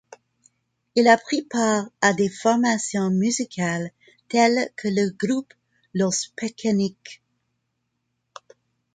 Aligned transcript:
Il 0.95 1.07
a 1.07 1.15
pris 1.15 1.43
part 1.43 1.85
à 2.01 2.13
des 2.15 2.27
formations 2.27 3.11
musicales 3.11 3.91
telles 4.29 4.71
que 4.75 4.87
le 4.87 5.11
groupe 5.11 5.53
Los 5.93 6.31
Pekenikes. 6.35 7.21